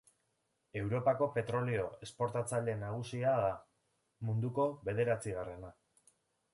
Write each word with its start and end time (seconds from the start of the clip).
Europako 0.79 1.27
petrolio 1.35 1.83
esportatzaile 2.09 2.77
nagusia 2.87 3.37
da, 3.45 3.53
munduko 4.31 4.69
bederatzigarrena. 4.91 5.75